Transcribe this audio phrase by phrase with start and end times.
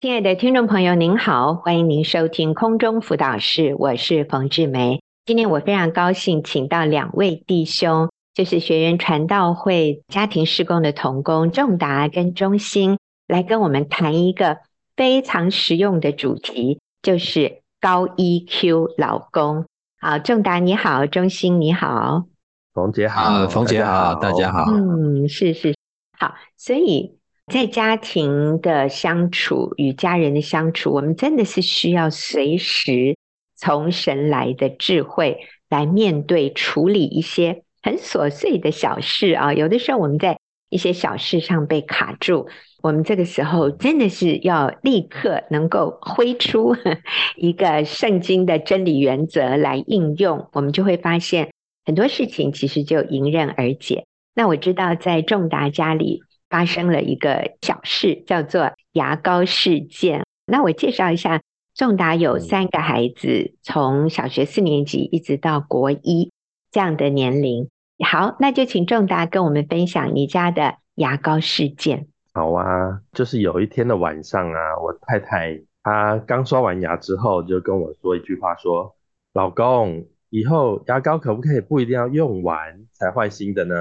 [0.00, 5.02] 亲爱的听众朋友，您好，欢迎您收听空中辅导室，我是冯志梅。
[5.26, 14.58] 今天我非常高兴，请到两位弟兄，就是学员传道会家庭事工的同工仲达跟中心，来跟我们谈一个
[14.94, 19.66] 非常实用的主题，就是高 EQ 老公。
[20.00, 22.22] 好，仲达你好，中心你好，
[22.72, 24.70] 冯姐好，冯姐好，大家好。
[24.70, 25.74] 嗯，是是
[26.16, 27.17] 好，所以。
[27.48, 33.16] 在家庭的相处与家人的相处，我们真的是需要随时
[33.56, 35.38] 从神来的智慧
[35.70, 39.54] 来面对处理一些很琐碎的小事啊。
[39.54, 42.48] 有的时候我们在一些小事上被卡住，
[42.82, 46.76] 我们这个时候真的是要立刻能够挥出
[47.36, 51.50] 一个圣经的真理原则来应用，我们就会发现
[51.86, 54.04] 很多事情其实就迎刃而解。
[54.34, 56.20] 那我知道在仲达家里。
[56.48, 60.24] 发生了一个小事，叫做牙膏事件。
[60.46, 61.42] 那我介绍一下，
[61.74, 66.32] 仲达有三个孩子，从小学四年级一直到国一
[66.70, 67.68] 这样的年龄。
[68.04, 72.08] 好，那就请仲达跟我们分享你家的牙膏事件。
[72.32, 78.94] 好啊，就是有一天的晚上啊，我太太她刚刷完牙之后，就跟我说一句话说，说
[79.34, 83.74] ：“老公，以后牙膏可不可以不一定要用完才换新的呢？”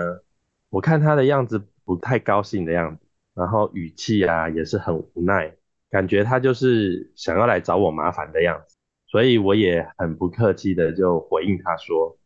[0.69, 1.65] 我看她的样子。
[1.87, 5.55] 不太高兴的样子，然后语气啊也是很无奈，
[5.89, 8.75] 感觉他就是想要来找我麻烦的样子，
[9.07, 12.17] 所以我也很不客气的就回应他说：“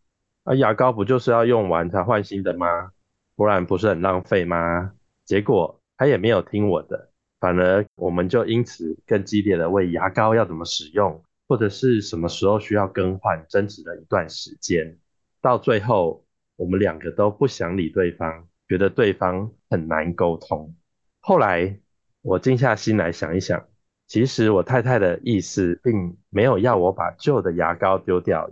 [0.45, 2.91] 啊，牙膏不就是要用完才换新的吗？
[3.35, 4.93] 不然不是很浪费吗？”
[5.25, 14.97] 结果他也没有听我的，反而我们就因此更激烈的为牙膏要怎么使用，或者是什么时候需要更换争执了一段时间，
[15.39, 18.47] 到最后我们两个都不想理对方。
[18.71, 20.73] 觉得对方很难沟通，
[21.19, 21.77] 后来
[22.21, 23.67] 我静下心来想一想，
[24.07, 28.49] 其实我太太的意思并没有要我把旧的牙膏丢掉，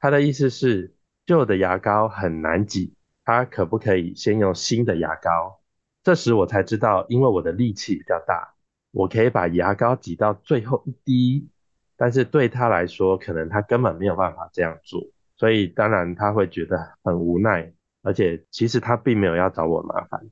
[0.00, 0.96] 她的意思是
[1.26, 5.60] 旧的牙膏很难挤，她可不可以先用新的牙膏？
[6.02, 8.54] 这时我才知道，因为我的力气比较大，
[8.90, 11.48] 我可以把牙膏挤到最后一滴，
[11.96, 15.00] 但是对她来说，可能她根本没有办法这样做，
[15.36, 17.72] 所以当然她会觉得很无奈。
[18.02, 20.28] 而且其实他并没有要找我麻烦，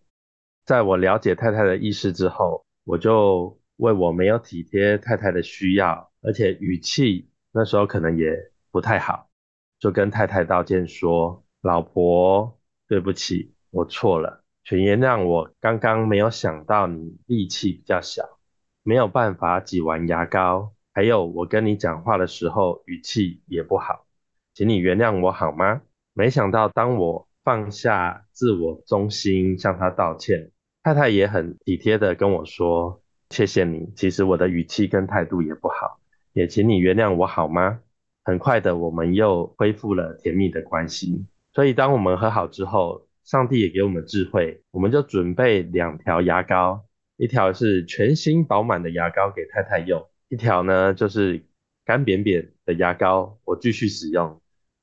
[0.65, 9.31] 在我了解太太的意思之后，我就为我没有体贴太太的需要，而且语气那时候可能也不太好，
[9.79, 18.39] 就跟太太道歉说：“老婆，对不起，我错了，请原谅我刚刚没有想到你力气比较小，
[18.83, 24.07] 没有办法挤完牙膏，还有我跟你讲话的时候语气也不好，
[24.55, 25.83] 请你原谅我好吗？
[26.15, 30.51] 没想到当我。”放下自我中心，向他道歉。
[30.83, 36.01] 太太也很体贴的跟我说：“谢谢你，其实我的语气跟态度也不好，
[36.33, 37.81] 也请你原谅我好吗？”
[38.25, 41.27] 很快的，我们又恢复了甜蜜的关系。
[41.53, 46.85] 所以，当我们和好之后，上帝也给我们智慧，我们就准备两条牙膏，
[47.17, 51.45] 一条是全新饱满的牙膏给太太用，一条呢就是
[51.85, 54.40] 干扁扁的牙膏，我继续使用。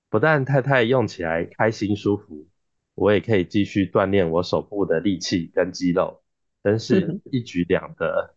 [0.10, 2.48] 不但太太用起来开心舒服，
[2.96, 6.22] 我也可以继续锻炼我手部的力气跟肌肉，
[6.64, 8.36] 真是一举两得。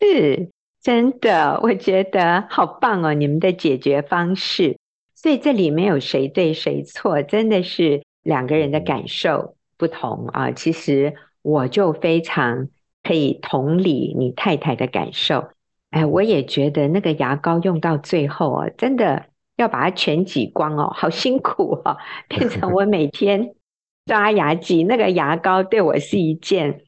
[0.00, 0.50] 是，
[0.80, 4.76] 真的，我觉得好棒哦，你们的解决方式。
[5.14, 10.52] 所以这里没有谁对谁错，真的是两个人的感受不同啊。
[10.52, 12.68] 其实我就非常
[13.02, 15.50] 可以同理你太太的感受。
[15.90, 19.26] 哎，我也觉得那个牙膏用到最后啊，真的。
[19.60, 21.98] 要把它全挤光哦，好辛苦哦，
[22.28, 23.54] 变成我每天
[24.06, 26.82] 刷牙挤那个牙膏，对我是一件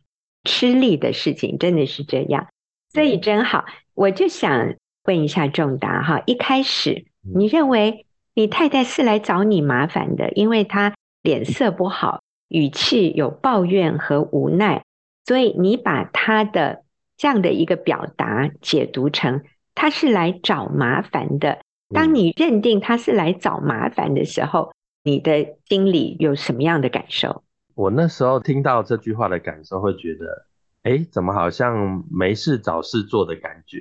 [0.44, 2.48] 吃力的事情，真的是这样。
[2.92, 4.74] 所以真好，我就想
[5.04, 14.82] 问一下仲达哈，一开始你认为你太太是来找你麻烦的，因为她脸色不好，语气有抱怨和无奈，
[15.26, 16.84] 所以你把她的
[17.16, 19.42] 这样的一个表达解读成
[19.74, 21.60] 她是来找麻烦的。
[21.92, 24.72] 当你认定他是来找麻烦的时候，
[25.04, 27.42] 你的心里有什么样的感受？
[27.74, 30.46] 我那时候听到这句话的感受，会觉得，
[30.82, 33.78] 哎，怎么好像没事找事做的感觉？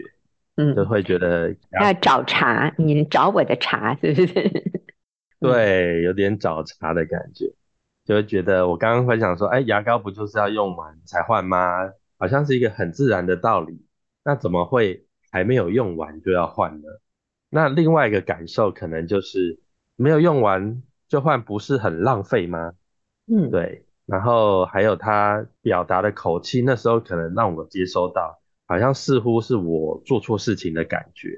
[0.56, 4.72] 嗯，就会觉得要找茬，你找我的茬，是不是？
[5.40, 7.54] 对，有点找茬的感觉，
[8.06, 11.92] 就会觉得我刚刚分享说，哎，牙膏不就是要用完才换吗？
[12.18, 13.86] 好像是一个很自然的道理，
[14.24, 16.88] 那怎么会还没有用完就要换呢？
[17.51, 19.59] 那另外一个感受可能就是
[19.95, 22.74] 没有用完就换，不是很浪费吗？
[23.27, 23.86] 嗯，对。
[24.07, 31.30] 然后还有他表达的口气，那时候可能让我接收到，好像似乎是我做错事情的感觉，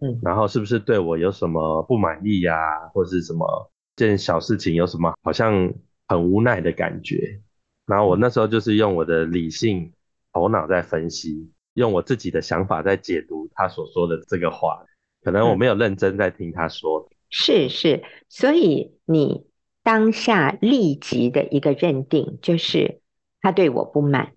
[0.00, 5.72] 嗯，然后是不是对我有什么不满意呀、啊，或者是什么这件小事情有什么好像
[6.08, 7.40] 很无奈的感觉？
[7.86, 9.92] 然后我那时候就是用我的理性
[10.32, 14.84] 头脑在分析，用我自己的想法在解读他所说的这个话，
[15.26, 17.08] 可能我没有认真在听他说。
[17.30, 19.44] 是是，所以你
[19.82, 23.00] 当下立即的一个认定就是
[23.40, 24.34] 他对我不满，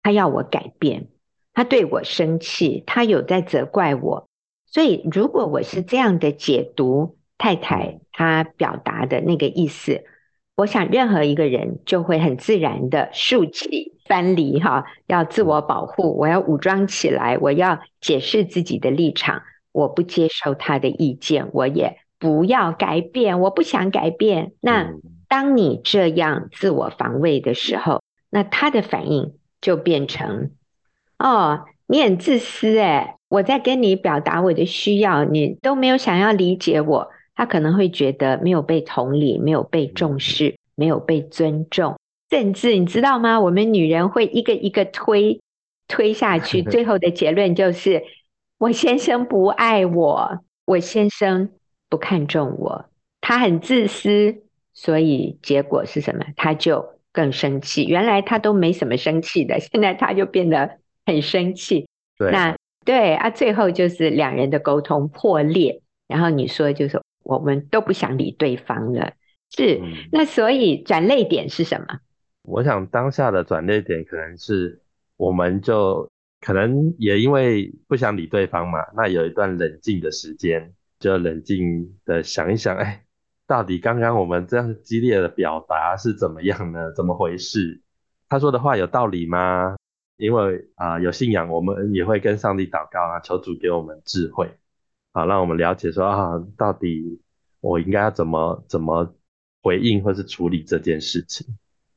[0.00, 1.08] 他要我改变。
[1.54, 4.28] 他对我生气，他有在责怪我，
[4.66, 10.04] 所以如果我是这样的解读太太她表达的那个意思，
[10.54, 19.42] 我想任何一个人就会很自然的竖起藩篱哈，要自我保护，我要武装起来，我要解释自己的立场，
[19.78, 24.52] 我不接受他的意见，我也不要改变，我不想改变。
[24.60, 24.92] 那
[25.28, 30.50] 当你这样自我防卫的时候，那他的反应就变成。
[31.16, 41.96] 哦，你很自私诶，我在跟你表达我的需要，你都没有想要理解我，他可能会觉得没有被同理，没有被重视，没有被尊重，
[42.30, 43.38] 甚至你知道吗？
[43.38, 45.40] 我们女人会一个一个推
[45.86, 48.02] 推下去， 最后的结论就是
[48.58, 51.50] 我先生不爱我，我先生
[51.88, 52.84] 不看重我，
[53.20, 54.42] 他很自私，
[54.74, 56.24] 所以结果是什么？
[56.36, 57.86] 他就更生气。
[57.86, 60.78] 原来他都没什么生气的，现在他就变得。
[61.08, 61.88] 很生气，
[62.18, 69.14] 对，那对啊，最后就是两人的沟通破裂，然后你说就是我们都不想理对方了，
[69.48, 71.86] 是，嗯、那所以转泪点是什么？
[72.42, 74.82] 我想当下的转捩点可能是，
[75.16, 76.06] 我们就
[76.40, 83.04] 可能也因为不想理对方嘛，那有一段冷静的时间，就冷静的想一想，哎，
[83.46, 86.92] 到底刚刚我们这样激烈的表达是怎么样呢？
[86.94, 87.82] 怎么回事？
[88.28, 89.76] 他说的话有道理吗？
[90.16, 94.50] 因为啊、有信仰，我们也会跟上帝祷告啊，求主给我们智慧，
[95.12, 97.20] 好让我们了解说啊，到底
[97.60, 99.14] 我应该要怎么怎么
[99.62, 101.46] 回应或是处理这件事情。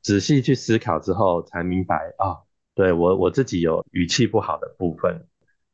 [0.02, 2.42] 仔细去思考之后，才明白啊，
[2.74, 5.26] 对我我自己有语气不好的部分，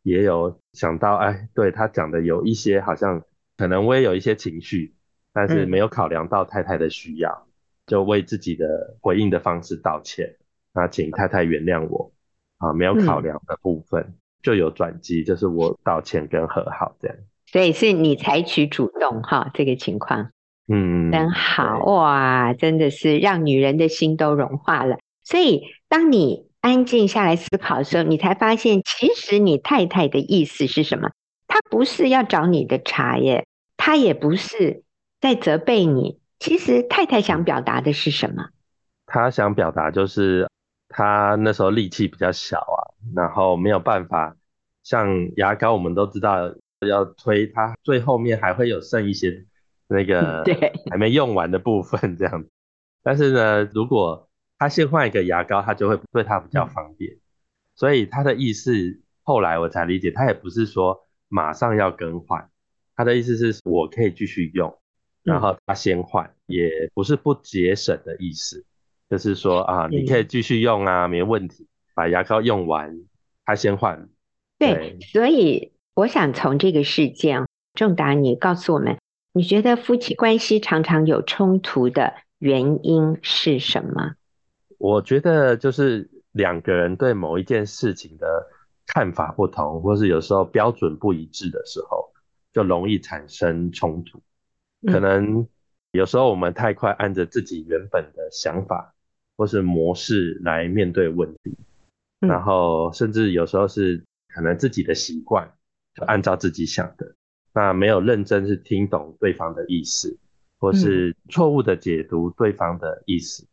[0.02, 3.22] 也有想到哎，对他讲的有一些好像
[3.56, 4.94] 可能我也有一些情绪，
[5.32, 7.50] 但是没有考量到太太的需要，嗯、
[7.86, 10.36] 就为自己的回应的方式道歉，
[10.72, 12.12] 那请太太原谅我。
[12.58, 17.16] 啊，没有考量的部分、嗯、就有转机，就是我道歉跟和好这样。
[17.46, 20.32] 所以是你采取主动哈，这个情况，
[20.66, 24.98] 嗯，真好哇，真的是让女人的心都融化了。
[25.22, 31.10] 所以当你安静下来思考的时候，你才发现，其实你太太的意思是什么？
[31.46, 33.46] 她不是要找你的茬耶，
[33.76, 34.82] 她也不是
[35.20, 36.18] 在责备你。
[36.38, 38.50] 其实太太想表达的是什么？
[39.06, 40.48] 她想表达就是。
[40.90, 42.80] 她那时候力气比较小啊，
[43.14, 44.34] 然后没有办法
[44.82, 49.44] 像牙膏，我们都知道要推它，最后面还会有剩一些
[49.86, 50.42] 那个
[50.90, 52.42] 还没用完的部分这样。
[53.02, 54.27] 但是呢，如果
[54.58, 57.16] 他先换一个牙膏，他就会对他比较方便。
[57.74, 62.50] 所以他的意思后来我才理解，他也不是说马上要更换，
[62.96, 64.76] 他的意思是我可以继续用，
[65.22, 68.64] 然后他先换，也不是不节省的意思。
[69.08, 71.66] 就是说啊，你可以继续用啊，没问题。
[71.94, 72.96] 把牙膏用完，
[73.44, 74.08] 他先换。
[74.56, 78.98] 对，对，所以我想从这个事件，仲达，你告诉我们，
[79.32, 84.14] 你觉得夫妻关系常常有冲突的原因是什么？
[84.78, 88.46] 我觉得就是两个人对某一件事情的
[88.86, 92.12] 看法不同，或是有时候标准不一致的时候，
[92.52, 94.22] 就容易产生冲突。
[94.86, 95.46] 可能
[95.90, 98.94] 有时候我们太快按着自己原本的想法。
[99.38, 101.56] 或是模式来面对问题，
[102.18, 104.04] 然后甚至有时候是
[104.34, 105.48] 可能自己的习惯，
[105.94, 107.14] 就按照自己想的，
[107.54, 110.18] 那没有认真是听懂对方的意思，
[110.58, 113.46] 或是错误的解读对方的意思，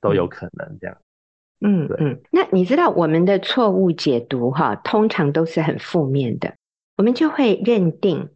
[0.00, 0.96] 都有可能这样。
[1.60, 6.54] 嗯，对嗯，那你知道我们的错误解读哈，通常都是很负面的，
[6.96, 8.30] 我们就会认定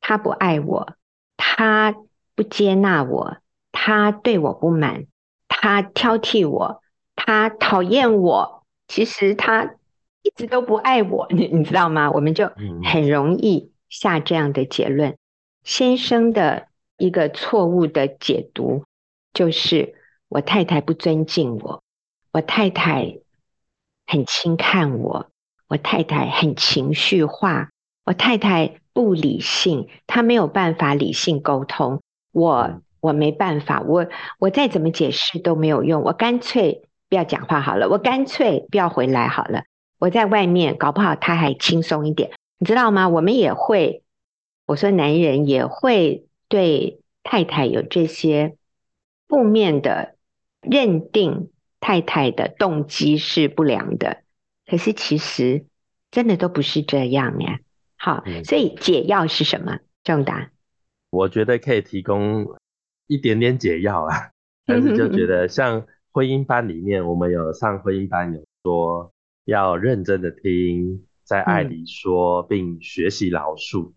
[0.00, 0.94] 他不爱我，
[1.36, 1.94] 他
[2.34, 3.36] 不接纳我，
[3.70, 5.06] 他对我不满。
[5.48, 6.82] 他挑剔我，
[7.14, 9.76] 他讨厌我，其实他
[10.22, 12.10] 一直都不爱我， 你你知道吗？
[12.10, 12.50] 我们就
[12.82, 15.16] 很容易下这样的结论。
[15.62, 16.66] 先生的
[16.98, 18.84] 一个错误的解读
[19.32, 19.94] 就是
[20.34, 21.80] 我太太不尊敬我，
[22.32, 23.18] 我太太
[24.04, 25.28] 很轻看我，
[25.68, 27.70] 我太太很情绪化，
[28.04, 32.80] 我太太不理性，她没有办法理性沟通，我。
[33.00, 34.06] 我没办法，我
[34.38, 39.64] 我再怎么解释都没有用，我干脆不要讲话好了，我干脆不要回来好了，
[39.98, 43.10] 我在外面搞不好他还轻松一点，你知道吗？
[43.10, 44.02] 我们也会，
[44.64, 48.56] 我说男人也会对太太有这些
[49.28, 50.13] 负面的
[50.70, 54.22] 认定，太太的动机是不良的，
[54.66, 55.66] 可是其实
[56.10, 57.60] 真的都不是这样呀。
[57.96, 59.78] 好，所以解药是什么？
[60.02, 60.50] 仲达，
[61.10, 62.46] 我觉得可以提供
[63.06, 64.30] 一点点解药啊，
[64.66, 69.12] 但是就觉得像婚姻班里面，我们有上婚姻班，有说
[69.46, 73.92] 要认真的听，在爱里说，并学习饶恕，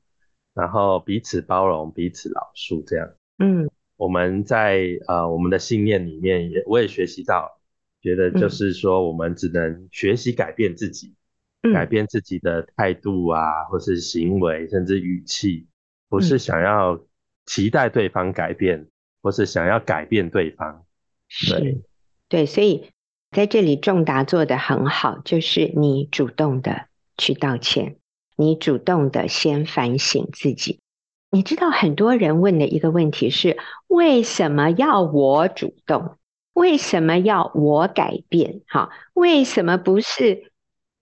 [0.53, 3.09] 然后彼此包容，彼此饶恕，这样。
[3.39, 7.59] 嗯，我们在呃我们的信念里面也，我也学习到，
[8.01, 11.13] 觉得就是说，我们只能学习改变自己。
[11.73, 15.67] 改变自己的态度啊，或是行为，甚至语气，
[16.07, 16.97] 不是想要
[17.45, 18.89] 期待对方改变，嗯、
[19.21, 20.85] 或是想要改变对方。
[21.49, 21.81] 对，是，
[22.29, 22.91] 对，所以
[23.31, 26.87] 在这里，仲达做的很好，就是你主动的
[27.17, 27.97] 去道歉，
[28.37, 30.79] 你主动的先反省自己。
[31.29, 33.57] 你知道，很多人问的一个问题是：
[33.87, 36.15] 为什么要我主动？
[36.53, 38.61] 为什么要我改变？
[38.67, 40.51] 哈，为什么不是？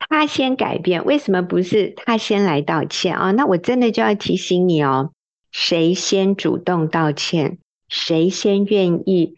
[0.09, 3.31] 他先改变，为什么不是他先来道歉啊？
[3.31, 5.11] 那我真的就要提醒你哦，
[5.51, 9.35] 谁先主动道歉，谁先愿意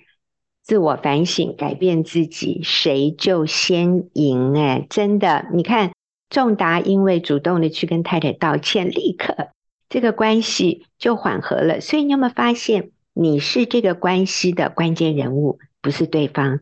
[0.64, 4.58] 自我反省、改变自己，谁就先赢。
[4.58, 5.92] 哎，真的，你看，
[6.30, 9.50] 仲达因为主动的去跟太太道歉，立刻
[9.90, 11.82] 这个关系就缓和了。
[11.82, 16.60] 所以你有没有发现，你是这个关系的关键人物，不是对方。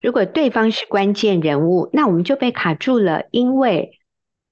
[0.00, 3.24] 如果对方是关键人物，那我们就被卡住了。
[3.30, 3.98] 因为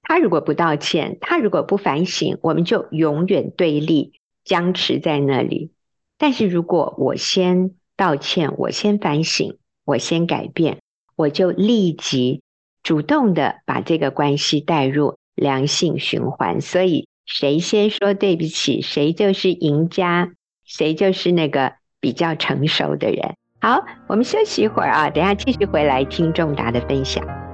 [0.01, 5.71] 他如果不道歉，他如果不反省，我们就永远对立、僵持在那里。
[6.17, 10.79] 但是如果我先道歉，我先反省，我先改变，
[11.15, 12.41] 我就立即
[12.83, 16.59] 主动的把这个关系带入良性循环。
[16.61, 20.31] 所以谁先说对不起，谁就是赢家，
[20.63, 23.35] 谁就是那个比较成熟的人。
[23.59, 27.44] 好，我们休息一会儿啊，等下继续回来听仲达的分享。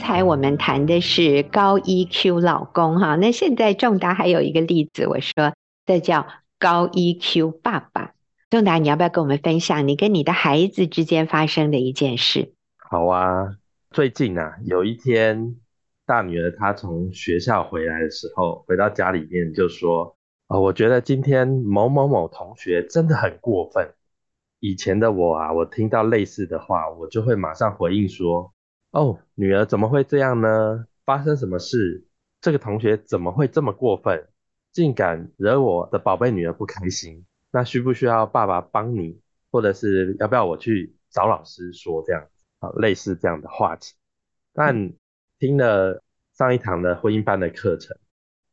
[0.00, 5.54] 才我们谈的是高 EQ 老公哈，那现在仲达还有一个例子，我说
[5.86, 6.26] 这叫
[6.58, 8.14] 高 EQ 爸爸。
[8.50, 12.52] 仲达，你要不要跟我们分享你跟你的孩子之间发生的一件事？
[12.78, 13.56] 好啊，
[13.92, 15.54] 最近啊，有一天
[16.04, 20.16] 大女儿她从学校回来的时候，回到家里面就说
[20.48, 23.90] ：“啊、我觉得今天某某某同学真的很过分。
[24.58, 28.52] 以前的我啊，我听到类似的话，我就会马上回应说
[28.90, 30.86] ：‘哦，女儿怎么会这样呢？
[31.04, 32.06] 发生什么事？
[32.40, 34.28] 这个同学怎么会这么过分，
[34.72, 39.20] 竟敢惹我的宝贝女儿不开心？’”那需不需要爸爸帮你，
[39.50, 42.70] 或者是要不要我去找老师说这样子啊？
[42.76, 43.94] 类似这样的话题。
[44.52, 44.92] 但
[45.38, 47.96] 听了上一堂的婚姻班的课程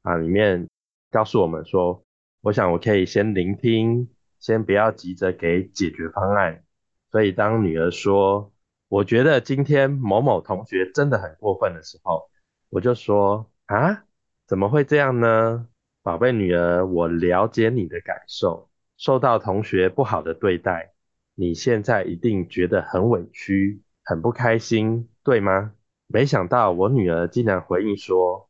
[0.02, 0.68] 啊，里面
[1.12, 2.04] 告诉我们说，
[2.42, 6.64] 我想我可以先聆听，先不要急着给解决方案。
[7.12, 8.52] 所以当女儿说，
[8.90, 12.30] 我觉得今天某某同学真的很过分的时候，
[12.70, 14.06] 我就说啊，
[14.46, 15.68] 怎么会这样呢？
[16.04, 18.70] 宝贝女儿，我了解你的感受。
[18.96, 20.94] 受到同学不好的对待，
[21.36, 25.74] 你现在一定觉得很委屈、很不开心，对吗？
[26.08, 28.50] 没想到我女儿竟然回应说：“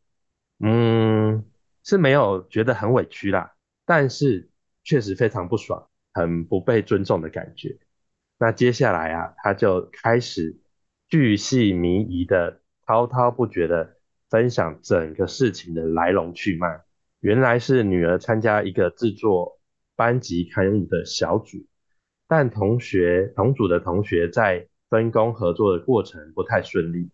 [0.64, 1.44] 嗯，
[1.84, 4.52] 是没有觉得很委屈啦，但是
[4.84, 7.80] 确实非常不爽，很不被尊重的感觉。”
[8.38, 10.58] 那接下来啊，她就开始
[11.08, 13.98] 巨细靡遗的、滔滔不绝的
[14.30, 16.82] 分享整个事情的来龙去脉。
[17.20, 19.58] 原来是女儿参加一个制作。
[19.98, 21.66] 班级刊物的小组，
[22.28, 27.10] 但同学同组的同学在分工合作的过程不太顺利，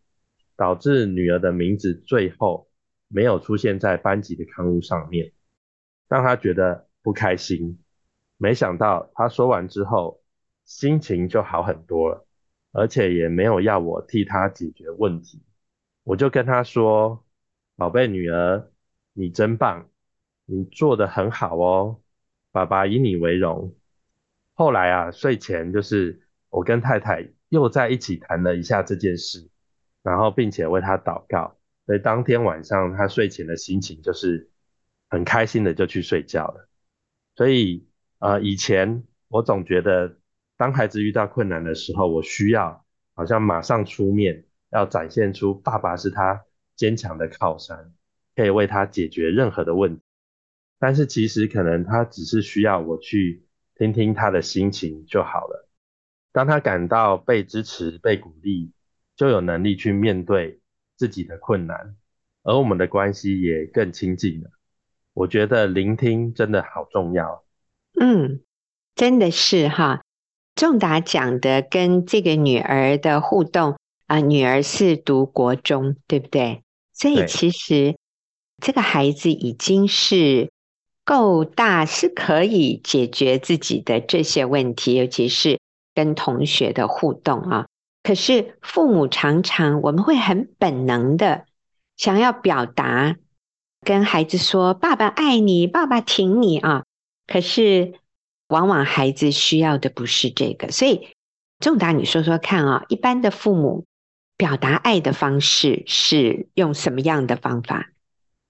[0.58, 2.68] 导致女儿的名字最后
[3.08, 5.32] 没有出现在班级的刊物上面，
[6.10, 7.80] 让她觉得不开心。
[8.36, 10.22] 没想到她说完之后，
[10.66, 12.26] 心情就好很多了，
[12.72, 15.44] 而且也没有要我替她解决问题。
[16.04, 17.26] 我就跟她说
[17.76, 18.72] ：“宝贝女儿，
[19.14, 19.90] 你真棒，
[20.46, 22.00] 你做得很好哦。”
[22.52, 23.76] 爸爸以你为荣。
[24.54, 29.50] 后来啊，睡前就是我跟太太又在一起谈了一下这件事，
[30.04, 31.58] 然后并且为他祷告。
[31.86, 34.52] 所以当天晚上他睡前的心情就是
[35.10, 36.70] 很开心的就去睡觉了。
[37.36, 37.88] 所以
[38.20, 40.18] 呃，以前我总觉得
[40.58, 46.46] 当孩子遇到困难的时候，我需要好像马上出面要展现出爸爸是他
[46.76, 47.94] 坚强的靠山，
[48.36, 50.02] 可以为他解决任何的问题。
[50.80, 53.46] 但是其实可能他只是需要我去
[53.76, 55.70] 听听他的心情就好了。
[56.32, 58.72] 当他感到被支持、被鼓励，
[59.16, 60.60] 就有能力去面对
[60.96, 61.96] 自己的困难，
[62.44, 64.50] 而我们的关系也更亲近了。
[65.14, 67.46] 我觉得聆听真的好重要。
[68.02, 68.42] 嗯，
[68.96, 70.04] 真的是哈。
[70.56, 76.62] 仲达讲的跟这个女儿的互动啊，女儿是读国中，对不对？
[76.94, 77.96] 所以其实
[78.62, 80.50] 这个孩子已经是。
[81.06, 85.60] 够大是可以解决自己的这些问题，尤其是
[85.94, 87.66] 跟同学的互动啊。
[88.04, 91.44] 可是父母常常我们会很本能的
[91.98, 93.18] 想要表达，
[93.86, 96.84] 跟孩子说“爸爸爱你，爸爸挺你”啊。
[97.28, 97.96] 可是
[98.54, 101.08] 往往孩子需要的不是这个，所以
[101.60, 103.88] 仲达，你说说看啊，一般的父母
[104.38, 107.90] 表达爱的方式是用什么样的方法？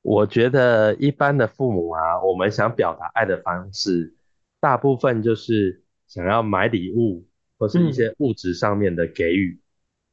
[0.02, 4.14] 我觉得一般的父母啊，我们想表达爱的方式，
[4.60, 7.26] 大部分就是想要买礼物
[7.58, 9.58] 或是一些物质上面的给予，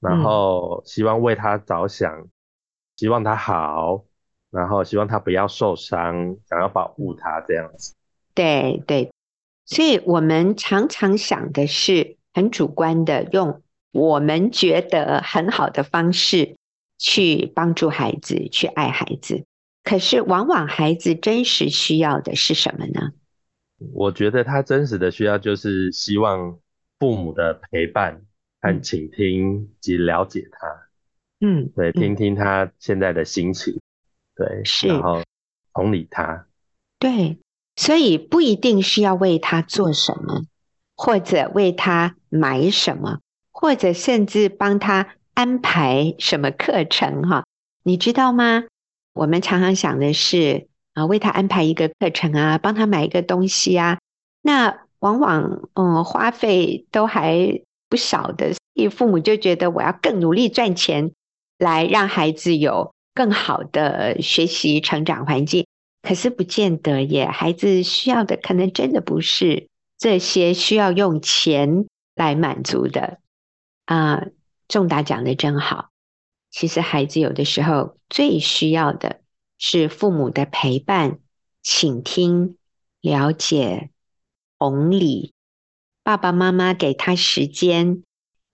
[0.03, 2.29] 嗯、然后希望为他着想，
[2.95, 4.05] 希望他好，
[4.53, 7.93] 然后希望他不要受伤，想要保护他这样子。
[8.33, 9.11] 对对，
[9.65, 13.63] 所以我们常常想的是很主观的，用
[13.93, 16.57] 我们觉得很好的方式
[16.99, 19.45] 去帮助孩子，去爱孩子。
[19.83, 23.13] 可是，往往孩子真实需要的是什么呢？
[23.95, 26.59] 我觉得他真实的需要就是希望
[26.99, 28.21] 父母的陪伴
[28.61, 30.89] 和倾听及了解他。
[31.41, 33.81] 嗯，对，听听他现在的心情，嗯、
[34.37, 35.23] 对，是，然后
[35.73, 36.47] 同理他。
[36.99, 37.39] 对，
[37.81, 40.43] 所以不一定是要为他做什么，
[40.95, 43.21] 或者为他买什么，
[43.51, 47.47] 或者甚至帮他安排什么课程哈，
[47.83, 48.65] 你知道吗？
[49.15, 53.99] 我们常常想的是啊，为他安排一个课程啊，帮他买一个东西啊，
[54.43, 61.13] 那往往嗯花费都还不少的，所以父母就觉得我要更努力赚钱，
[61.57, 65.65] 来让孩子有更好的学习成长环境。
[66.03, 73.19] 可是不见得耶，孩子需要的可能真的不是这些需要用钱来满足的
[73.85, 74.27] 啊。
[74.69, 75.91] 仲达讲的真好。
[76.51, 79.21] 其实孩子有的时候最需要的
[79.59, 81.19] 是父母的陪伴、
[81.63, 82.57] 倾听、
[83.01, 83.91] 了解、
[84.59, 85.33] 同理。
[86.03, 88.03] 爸爸妈妈给他时间，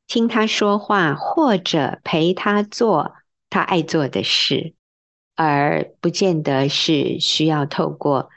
[0.07, 3.15] 听他说话，或者陪他做
[3.49, 4.75] 他爱做的事，
[5.37, 8.31] 而不见得是需要透过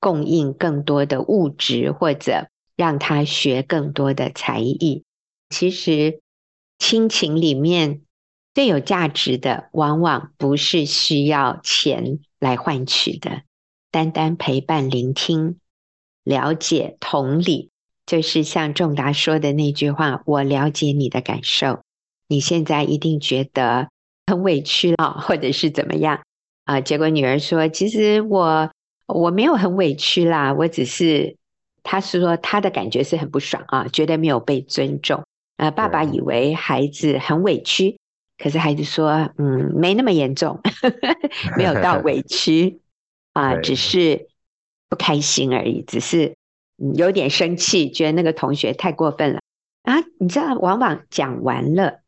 [0.00, 5.04] 供应更多的物质，或者让他学更多的才艺。
[5.50, 6.20] 其实
[6.78, 8.00] 亲情里面。
[8.54, 13.42] 最有价值的，往往不是需要钱来换取的，
[13.90, 15.58] 单单陪伴、聆听、
[16.24, 17.68] 了解、同理，
[18.06, 21.82] 就是像仲达说的那句话：“我了解你的感受，
[22.28, 23.90] 你现在一定觉得
[24.26, 26.22] 很委屈了，或者是怎么样
[26.66, 28.70] 啊？”结果女儿说：“其实我
[29.06, 31.34] 我没有很委屈啦，我只是……
[31.82, 35.24] 她是说她的感觉是很不爽啊，觉得没有被尊重。
[35.56, 37.96] 啊，爸爸以为孩子很委屈。”
[38.38, 40.60] 可是孩子说：“嗯，没那么严重，
[41.56, 42.82] 没有到委屈
[43.32, 44.28] 啊，只是
[44.90, 46.34] 不开心而已，只是
[46.94, 49.40] 有点生气，觉得那个同学太过分了
[49.84, 49.94] 啊。
[50.18, 52.00] 你知道，往往讲完了，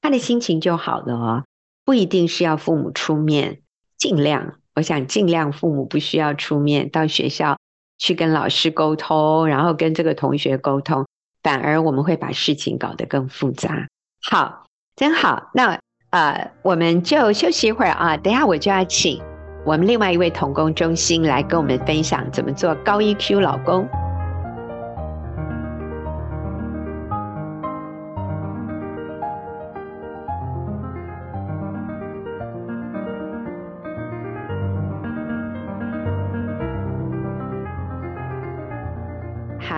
[0.00, 1.44] 他的心情就好了哦，
[1.84, 3.60] 不一定是要父母出面，
[3.98, 7.58] 尽量，我想尽量父母不需要出面，到学校
[7.98, 11.06] 去跟老师沟通，然后跟这个同学沟通，
[11.42, 13.88] 反而我们会把事情搞得更复杂。
[14.22, 14.64] 好。”
[14.98, 15.78] 真好，那
[16.10, 18.16] 呃，我们就休息一会儿啊。
[18.16, 19.22] 等下我就要请
[19.64, 23.88] 我们另外一位童工中心来跟我们分享怎么做高 EQ 老公。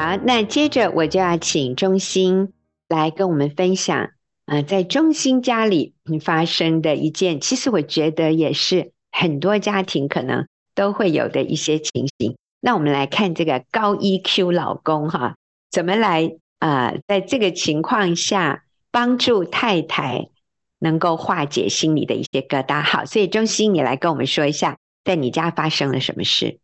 [0.00, 2.54] 好，那接着我就要请中心
[2.88, 4.12] 来跟我们分享。
[4.46, 5.92] 呃，在中心家里
[6.24, 12.34] 发生的一件，其实我觉得也是很多家庭可能都会有的一些情形。
[12.62, 15.34] 那我们来看这个高 EQ 老公哈，
[15.70, 20.30] 怎么来啊、呃，在这个情况下帮助太太
[20.78, 22.82] 能够化解心里的一些疙瘩。
[22.82, 26.58] 好，所以中心你来跟我们说一下，在你家发生了什么事？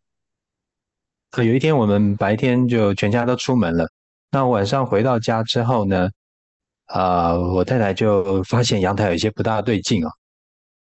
[1.31, 3.87] 可有一天我们白天就全家都出门了，
[4.31, 6.09] 那晚上回到家之后呢？
[6.87, 10.09] 啊、我太太就发现阳台有一些不大对劲哦，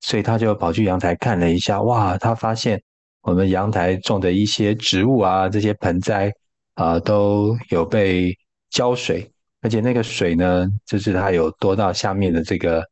[0.00, 2.80] 所以她就跑去阳台看了一下，哇，她发现
[3.22, 6.32] 我们阳台种的一些植物啊，这些盆栽
[6.74, 8.32] 啊、都有被
[8.70, 9.28] 浇水，
[9.62, 12.84] 而且那个水呢，就是它有多到下面的这个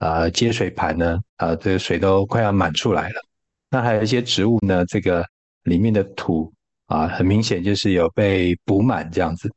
[0.00, 3.22] 呃接水盘呢，啊、这个水都快要满出来了。
[3.70, 5.24] 那还有一些植物呢，这个
[5.62, 6.52] 里面的土
[6.90, 9.50] 啊，很明显就是有被补满这样子。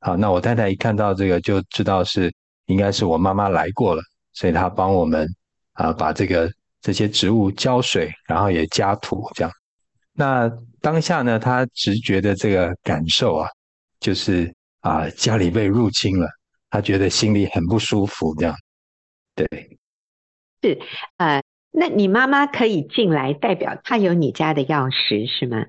[0.00, 2.32] 好，那我太太一看到这个就知道是。
[2.68, 4.02] 应该是我妈妈来过了，
[4.34, 5.26] 所以她帮我们
[5.72, 9.50] 啊把这个这些植物浇水，然后也加土这样。
[10.12, 13.48] 那当下呢，她直觉的这个感受啊，
[14.00, 16.28] 就是啊家里被入侵了，
[16.68, 18.54] 她觉得心里很不舒服这样。
[19.34, 19.78] 对，
[20.60, 20.78] 是
[21.16, 25.64] 呃，那你妈妈可以进来，代表她有你家的钥匙是吗？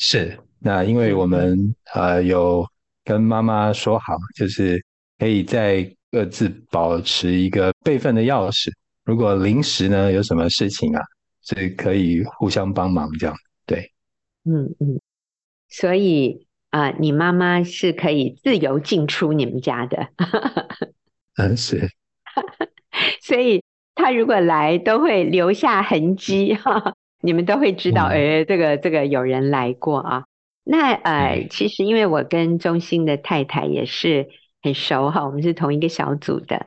[0.00, 2.66] 是，那因为我们呃有
[3.04, 4.84] 跟妈妈说好，就是
[5.16, 5.88] 可以在。
[6.12, 8.68] 各自保持一个备份的钥匙，
[9.04, 11.00] 如果临时呢有什么事情啊，
[11.40, 13.36] 是可以互相帮忙这样。
[13.64, 13.92] 对，
[14.42, 15.00] 嗯嗯，
[15.68, 20.08] 所以啊、呃，你妈妈是可以自由进出你们家的。
[21.36, 21.88] 嗯，是。
[23.22, 23.62] 所以
[23.94, 30.24] 她如果来都会留下痕迹哈，你们都会知道，哎、嗯，这个这个有人来过啊。
[30.64, 34.30] 那呃，嗯、其实因为我跟中心的太太也是。
[34.62, 36.66] 很熟哈，我们是同一个小组的，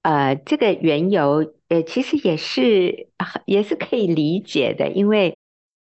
[0.00, 3.08] 呃，这个缘由，呃，其实也是
[3.44, 5.36] 也是可以理解的，因为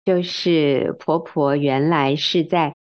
[0.04, 2.76] 就是婆婆原来是在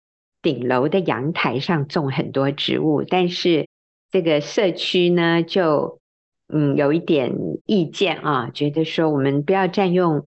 [0.41, 3.67] 顶楼的阳台上种很多植物，但是
[4.09, 5.99] 这个社区呢，就
[6.47, 7.35] 嗯有一点
[7.65, 10.25] 意见啊，觉得说我们不要占用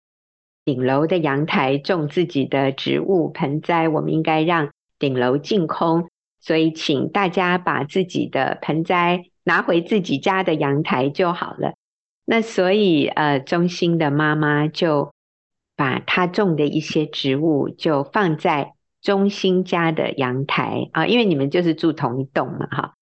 [0.68, 6.10] 顶楼的阳台种自己的植物盆栽，我们应该让顶楼净空。
[6.42, 11.72] 所以，请大家把自己的盆栽拿回自己家的阳台就好了。
[12.26, 15.14] 那所以，呃，中心的妈妈就
[15.78, 22.94] 把她种的一些植物就放在中心家的阳台啊，因为你们就是住同一栋嘛，哈。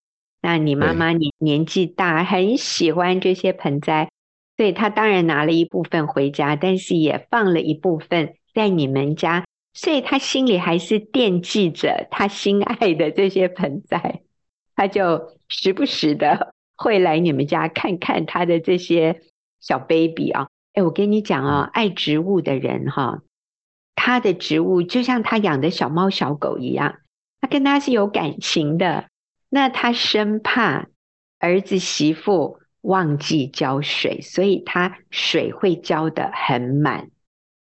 [0.43, 4.11] 那你妈妈你年纪大，很喜欢这些盆栽，
[4.57, 9.45] 所以她当然拿了一部分回家，但是也放了一部分在你们家。
[9.77, 14.21] 所以他心里还是惦记着他心爱的这些盆栽，
[14.73, 19.19] 他就时不时的会来你们家看看他的这些
[19.59, 20.47] 小 baby 啊。
[20.71, 23.23] 哎，我跟你讲啊，爱植物的人哈，
[23.95, 26.99] 他的植物就像他养的小猫小狗一样，
[27.41, 29.09] 他跟他是有感情的。
[29.49, 30.87] 那他生怕
[31.39, 37.09] 儿子媳妇忘记浇水，所以它水会浇得很满。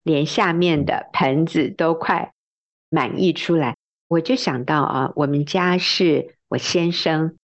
[0.04, 2.34] 连下面的盆子都快
[2.90, 7.38] 满溢出来，我就想到啊，我们家是我先生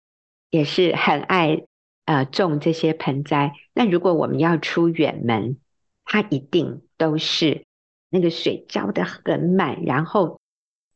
[0.49, 1.61] 也是很爱
[2.05, 3.53] 呃种这些盆栽。
[3.73, 5.57] 那如果我们要出远门，
[6.03, 7.63] 他一定都是
[8.09, 10.39] 那个水浇得很满，然后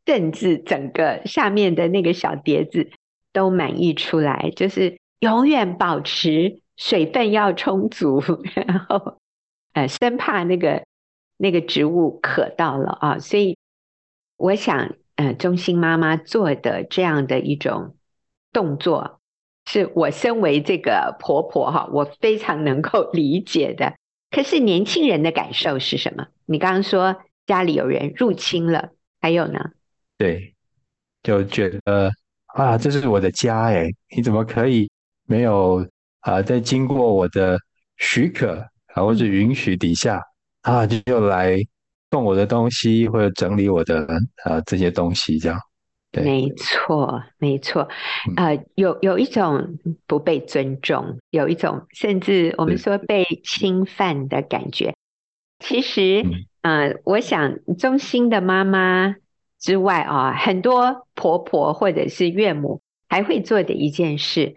[0.07, 2.89] 甚至整个下面的那个小碟子
[3.31, 8.19] 都满溢出来，就是永远保持水分要充足，
[8.65, 9.19] 然后
[9.73, 10.83] 呃生怕那个。
[11.43, 13.57] 那个植物渴到了啊，所以
[14.37, 17.95] 我想，呃，中心妈妈做的这样的一种
[18.53, 19.19] 动作，
[19.65, 23.95] 是我身为这个婆婆哈，我非常能够理解的。
[24.29, 26.27] 可是年轻人的感受是什么？
[26.45, 29.71] 你刚刚说家里有人入侵了，还有呢？
[30.19, 30.53] 对，
[31.23, 32.11] 就觉得
[32.53, 34.87] 啊，这是我的家哎，你怎么可以
[35.25, 35.83] 没有
[36.21, 37.59] 啊，在经过我的
[37.97, 38.59] 许可
[38.93, 40.21] 啊或者允许底下？
[40.63, 41.57] 嗯啊，就又来
[42.09, 44.05] 动我的东西，或者整理我的
[44.43, 45.59] 啊这些东西，这样。
[46.11, 47.87] 对，没错，没错。
[48.35, 54.93] 呃，有有一种不被尊重，有一种甚至我们说被侵犯的感觉。
[55.59, 56.21] 其实，
[56.61, 59.15] 嗯、呃，我想中心的妈妈
[59.57, 64.55] 之外啊，很多婆婆或者是岳母还会做的一件事，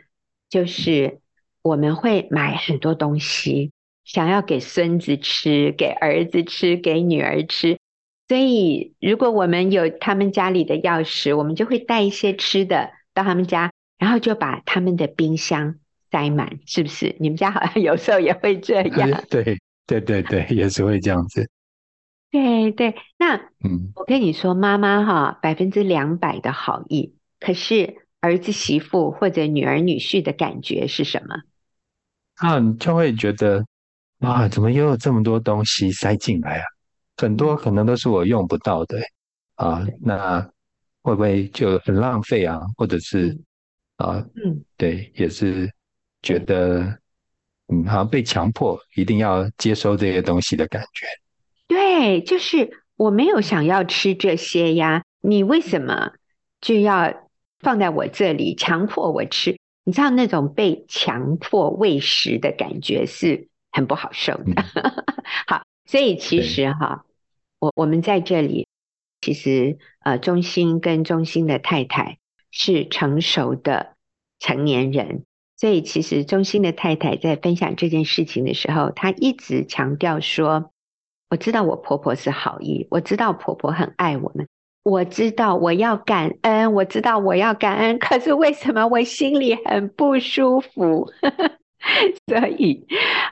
[0.50, 1.20] 就是
[1.64, 3.72] 我们会买很多东西。
[4.04, 7.78] 想要给孙子吃，给儿子吃，给女儿吃，
[8.28, 15.76] 所以如果我们有他们家里的钥匙，我们就会带一些吃的到他们家，然后就把他们的冰箱
[16.10, 17.16] 塞满，是不是？
[17.18, 19.24] 你们家好像 有时候也会这样？
[19.30, 21.48] 对对对对，也是会这样子。
[22.30, 31.36] 对对，那嗯，我跟你说，妈妈哈，百分之两百的好意，可是儿子媳妇或者女儿女婿的感觉是什么？
[32.44, 33.64] 啊，你就会觉得。
[34.20, 36.64] 哇，怎么又有这么多东西塞进来啊？
[37.18, 38.98] 很多可能都是我用不到的
[39.56, 40.40] 啊，那
[41.02, 42.58] 会不会就很浪费啊？
[42.76, 43.36] 或者是
[43.96, 45.70] 啊，嗯，对，也是
[46.22, 46.80] 觉得
[47.68, 51.06] 嗯，好像被强迫一定要接收这些东西的感觉。
[51.66, 56.12] 对，就是我没有想要吃这些呀，你为什么
[56.62, 57.12] 就要
[57.60, 59.58] 放在我这里强迫我吃？
[59.84, 64.64] 你知道那种被强迫喂食的感觉是很不好受的。
[64.74, 65.04] 嗯、
[65.46, 67.04] 好，所以其实哈，
[67.58, 68.66] 我我们在这里，
[69.20, 72.18] 其实呃，中心跟中心的太太
[72.50, 73.94] 是成熟的
[74.38, 75.24] 成年人，
[75.56, 80.70] 所以其实中心的太太在分享这件事情的时候，她一直强调说
[81.28, 84.48] ：“我知道我婆婆是好意，我知道婆婆很爱我们。”
[84.84, 91.10] 我知道我要感恩，我知道我要感恩，可是为什么我心里很不舒服？
[92.28, 92.86] 所以，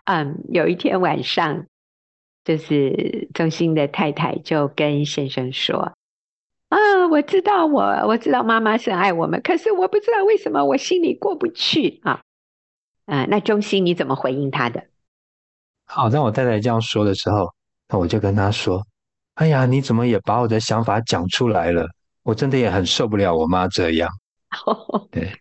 [0.06, 1.66] 嗯，有一天晚上，
[2.42, 5.92] 就是中心的太太就跟先生说
[6.68, 12.20] ：“啊，我知道我我知道妈妈是爱我们，可是我不知道为什么我心里过不去啊。”
[13.04, 14.84] 啊，那中心你怎么回应他的？
[15.84, 17.52] 好，当我太太这样说的时候，
[17.88, 18.82] 那我就跟他说。
[19.35, 21.88] 哎呀，你怎么也把我的想法讲出来了？
[22.23, 24.09] 我真的也很受不了我妈这样。
[25.11, 25.33] 对，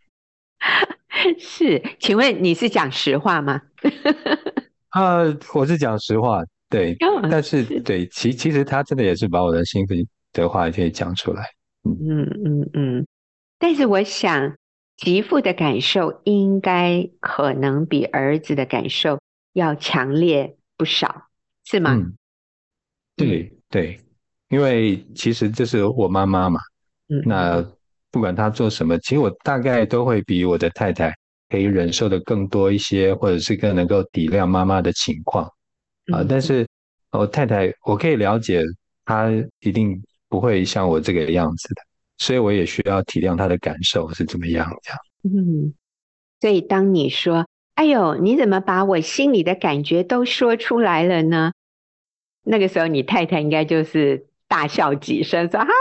[1.37, 3.61] 是，请问你是讲实话吗？
[4.89, 5.19] 啊，
[5.53, 6.95] 我是讲实话，对，
[7.29, 11.43] 但是对，其其实他真的也是把我的心里的话也可以讲出来。
[11.83, 13.07] 嗯嗯嗯嗯，
[13.59, 14.55] 但是我想，
[14.97, 19.19] 媳妇的感受应该可能比儿子的感受
[19.53, 21.27] 要强烈不少，
[21.65, 21.91] 是吗？
[21.93, 22.15] 嗯，
[23.15, 23.60] 对。
[23.71, 23.97] 对，
[24.49, 26.59] 因为其实这是我妈妈嘛，
[27.07, 27.65] 嗯，那
[28.11, 31.15] 不管她做什么，其实我大概都会比我的太太
[31.49, 35.49] 可以忍受的更多一些，或者是更能够体谅妈妈的情况
[36.11, 36.21] 啊。
[36.27, 36.67] 但是
[37.11, 38.61] 我太太，我可以了解
[39.05, 39.31] 她
[39.61, 41.81] 一定不会像我这个样子的，
[42.17, 44.99] 所以我也需要体谅她的感受是怎么样这样。
[45.23, 45.73] 嗯，
[46.41, 51.53] 所以当你说“哎呦，你怎么把我心里的感觉都说出来了呢？”
[52.43, 55.71] 那个时候，你太太应该就是大笑几声，说：“哈哈，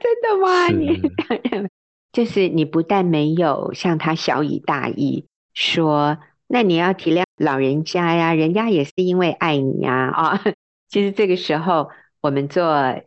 [0.00, 0.68] 真的吗？
[0.68, 1.68] 你
[2.12, 10.42] 就是你不但没有向他小以大义，说那你要体谅老人家呀，人家也是因为爱你呀啊。
[10.90, 11.88] 其实这个时候，
[12.20, 13.00] 我们做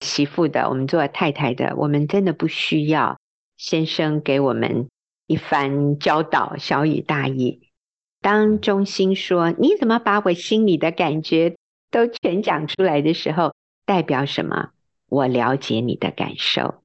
[0.00, 3.18] 媳妇的，我们做太太的，我们真的不需要
[3.56, 4.88] 先生给我们
[5.26, 7.68] 一番教导，小以大义。
[8.20, 11.56] 当中心说：你怎么把我心里的感觉？
[11.92, 14.70] 都全讲出来的时候，代表什么？
[15.08, 16.82] 我了解你的感受，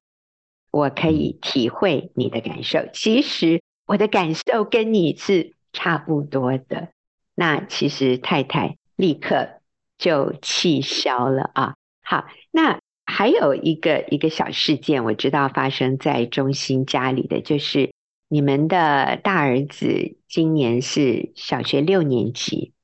[0.70, 2.86] 我可以体会你的感受。
[2.92, 6.90] 其实我的感受跟你是差不多的。
[7.34, 9.48] 那其实太太立刻
[9.96, 11.74] 就气消了啊。
[12.02, 17.90] 好，那还有一个一个小事件，我知道发生在中心家里的，就是
[18.28, 22.74] 你们的大儿子今年是小学六年级，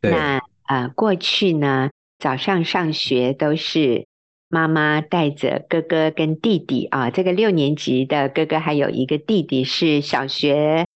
[0.00, 0.40] 对那。
[0.66, 4.06] 呃，过去呢，早上上学都是
[4.48, 7.10] 妈妈带着哥哥跟弟弟啊。
[7.10, 10.86] 这个六年级的哥哥还有一个弟弟是小学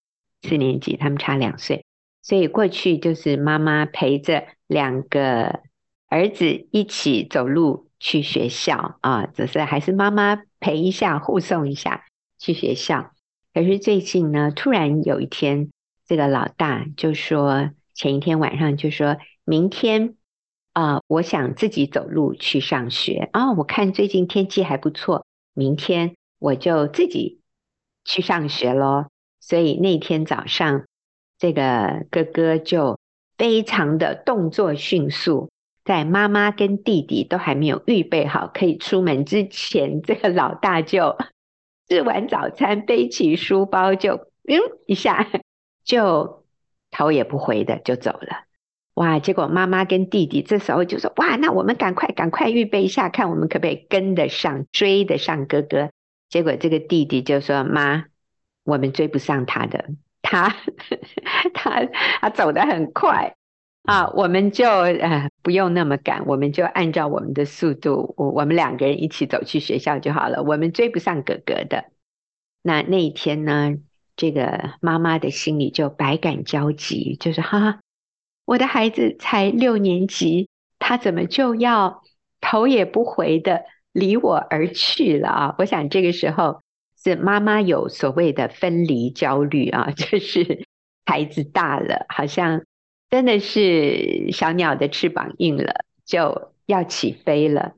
[0.41, 1.85] 四年级，他们差两岁，
[2.23, 5.59] 所以过去就是妈妈陪着两个
[6.07, 12.05] 儿子一起走路去学校啊，只是还是妈妈陪一下，护送一下
[12.39, 13.11] 去学校。
[13.53, 15.69] 可是最近呢，突然有一天，
[16.07, 19.17] 这个老大就说，前一天晚上就说。
[19.49, 20.13] 明天
[20.73, 27.41] 啊、我想自己走路去上学啊、我看最近天气还不错，明天我就自己
[28.05, 29.07] 去上学喽。
[29.39, 30.85] 所以那天早上，
[31.39, 32.99] 这个哥哥就
[33.39, 35.49] 非常的动作迅速，
[35.83, 41.17] 在妈妈跟弟弟都还没有预备好可以出门之前， 这个老大就
[41.87, 45.27] 吃完早餐，背起书包就嗯一下，
[45.83, 46.45] 就
[46.91, 48.45] 头也不回的就走了。
[48.99, 49.17] 哇！
[49.17, 55.89] 结果妈妈跟弟弟这时候就说：“哇，那我们赶快赶快预备一下，看我们可不可以跟得上、追得上哥哥。”
[56.27, 58.03] 结果这个弟弟就说：“妈，
[58.65, 59.85] 我们追不上他的，
[60.21, 60.53] 他
[61.55, 61.85] 他
[62.19, 63.35] 他走得很快
[63.83, 70.43] 啊，我们就呃不用那么赶，我们就按照我们的速度，我我们两个人一起走去学校就好了。
[70.43, 71.85] 我们追不上哥哥的。
[72.63, 73.75] 那那一天呢，
[74.17, 77.79] 这个妈妈的心里就百感交集，就是哈哈。”
[78.49, 82.01] 我的孩子才六年级，他怎么就要
[82.41, 85.55] 头也不回的离我而去了啊？
[85.59, 86.63] 我想这个时候
[86.97, 90.65] 是妈妈有所谓的分离焦虑啊， 就是
[91.05, 92.63] 孩子大了，好像
[93.11, 97.73] 真的是小鸟的翅膀硬了，就要起飞了。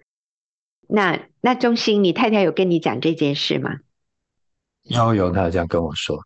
[0.87, 3.79] 那那中心，你太太有跟你讲这件事吗？
[4.83, 6.17] 有有，他有这样跟我说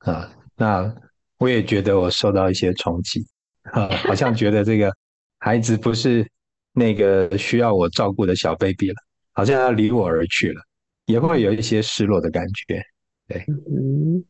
[0.00, 0.30] 啊。
[0.56, 0.94] 那
[1.38, 3.26] 我也觉得我受到一些冲击，
[3.72, 4.94] 啊，好像觉得这个
[5.38, 6.26] 孩子不是
[6.72, 8.96] 那个需要我照顾的小 baby 了，
[9.32, 10.60] 好像要离我而去了，
[11.06, 12.82] 也会有一些失落的感觉。
[13.26, 14.24] 对，嗯，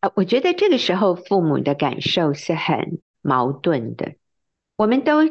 [0.00, 4.14] 啊，我觉得这个时候父母的感受是很矛盾的。
[4.76, 5.22] 我们都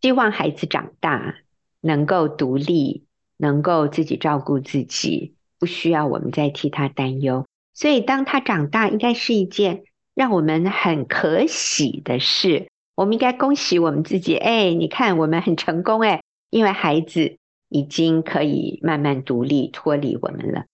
[0.00, 1.34] 希望孩子长大，
[1.80, 7.46] 能够独立，能够自己照顾自己，不需要我们再替他担忧。
[7.74, 9.84] 所以，当他长大，应该是一件
[10.18, 12.66] 让我们很可喜的事。
[12.96, 17.36] 我们应该恭喜我们自己，哎，你看我们很成功，哎，因为孩子
[17.68, 20.64] 已经可以慢慢独立脱离我们了。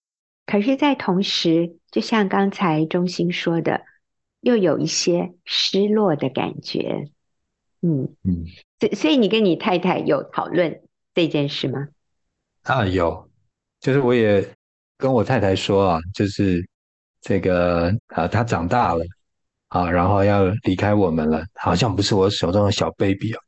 [0.46, 3.82] 可是，在同时，就像刚才中心说的，
[4.40, 7.10] 又有一些失落的感觉。
[7.82, 8.46] 嗯嗯，
[8.80, 10.80] 所所以你跟你太太有讨论
[11.12, 11.88] 这件事吗？
[12.62, 13.28] 啊，有，
[13.78, 14.42] 就是我也
[14.96, 16.66] 跟我太太说啊，就是。
[17.26, 19.02] 这个啊，他长大了
[19.74, 23.38] 啊，然后要离开我们了，好像不是我手中的小 baby 哦。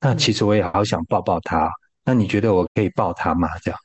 [0.00, 1.70] 那其实我也好想抱抱他。
[2.04, 3.48] 那你觉得我可以抱他吗？
[3.62, 3.78] 这样。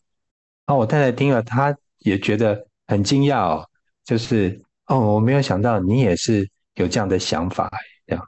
[0.66, 3.64] 啊，我太太听了，她也觉得很惊讶哦，
[4.04, 7.70] 就是哦，我没有想到你也是有这样的想法，
[8.08, 8.28] 这样。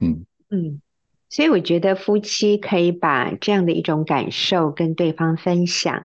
[0.00, 0.80] 嗯嗯，
[1.28, 6.02] 所以我觉得夫妻可以把这样的一种感受跟对方分享，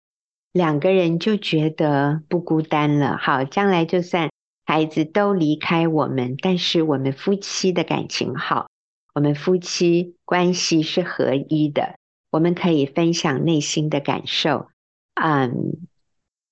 [0.53, 3.17] 两个人就觉得不孤单了。
[3.17, 4.29] 好，将来就算。
[4.67, 8.67] 孩子都离开我们，但是我们夫妻的感情好，
[9.13, 11.99] 我们夫妻关系是合一的，
[12.32, 14.67] 我们可以分享内心的感受，
[15.13, 15.78] 嗯，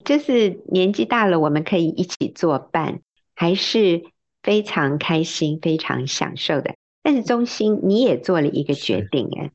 [0.06, 3.02] 就是年纪大了，我们可以一起作伴，
[3.36, 4.04] 还是
[4.44, 6.76] 非常开心、非常享受的。
[7.02, 9.52] 但是中心，你也做了一个决定，哎，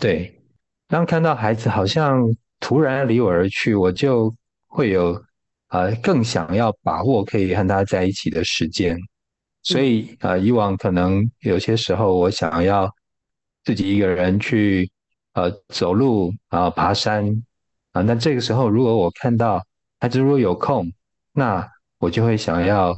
[0.00, 0.40] 对，
[0.88, 4.34] 当看到孩子好像突然离我而去，我就
[4.66, 5.22] 会有。
[5.72, 8.94] 呃，更想要把握可以和他在一起的时间，
[9.62, 12.94] 所以呃，以往可能有些时候我想要
[13.64, 14.90] 自己一个人去
[15.32, 17.26] 呃走路啊、呃、爬山
[17.92, 19.64] 啊、呃，那这个时候如果我看到
[19.98, 20.92] 孩子如果有空，
[21.32, 22.92] 那我就会想要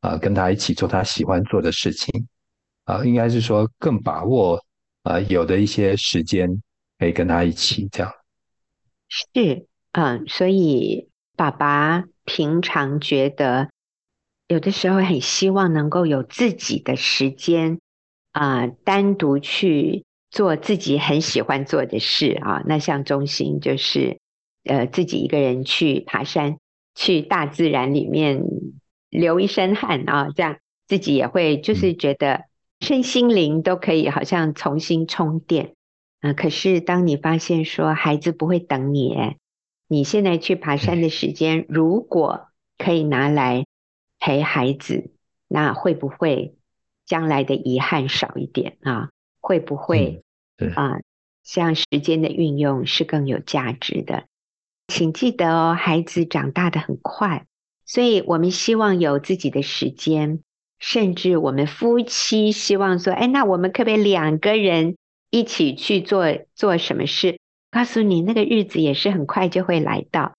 [0.00, 2.26] 啊、呃、跟他一起做他喜欢做的事情
[2.86, 4.56] 啊、呃，应该是说更把握
[5.04, 6.60] 啊、呃、有的一些时间
[6.98, 8.12] 可以跟他一起这样。
[9.06, 12.02] 是，嗯，所以爸爸。
[12.26, 13.70] 平常觉得
[14.48, 17.78] 有的时候很希望能够有自己的时间
[18.32, 22.62] 啊、呃，单独去做自己很喜欢做的事啊。
[22.66, 24.18] 那像中心就是
[24.64, 26.58] 呃自己一个人去爬山，
[26.94, 28.42] 去大自然里面
[29.08, 32.44] 流一身汗啊，这样自己也会就是觉得
[32.80, 35.74] 身心灵都可以好像重新充电
[36.20, 36.34] 啊、呃。
[36.34, 39.36] 可是当你发现说孩子不会等你，哎。
[39.88, 43.66] 你现在去爬山的时间，如果可以拿来
[44.18, 45.10] 陪孩子，
[45.48, 46.56] 那会不会
[47.04, 49.10] 将来的遗憾少一点啊？
[49.40, 50.22] 会不会
[50.74, 50.98] 啊？
[51.44, 54.24] 像时间的运用是更有价值的。
[54.88, 57.46] 请记得哦，孩子长大的很快，
[57.84, 60.40] 所以我们希望有自己的时间，
[60.80, 64.96] 甚至我们夫妻希望说，哎，那我们可不可以两个人
[65.30, 66.24] 一起去做
[66.56, 67.38] 做什么事？
[67.70, 70.32] 告诉你，那个日子也是很快就会来到。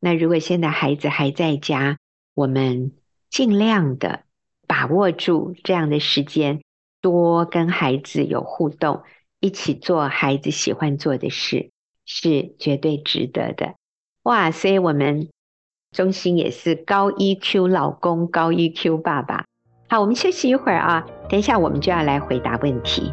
[0.00, 1.98] 那如果现在孩子还在家，
[2.34, 2.92] 我们
[3.28, 4.22] 尽量的
[4.66, 6.62] 把握住这样的时间，
[7.02, 9.02] 多跟孩子有互动，
[9.40, 11.70] 一起做孩子喜欢做的事，
[12.06, 13.74] 是绝对值得的。
[14.22, 15.28] 哇，所以我们
[15.90, 19.44] 中心也是高 EQ 老公，高 EQ 爸爸。
[19.88, 23.12] 好，我们休息一会儿啊，等一下我们就要来回答问题。